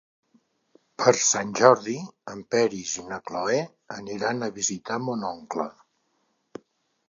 [1.01, 1.97] Per Sant Jordi
[2.33, 3.61] en Peris i na Cloè
[3.99, 5.71] aniran a visitar mon oncle.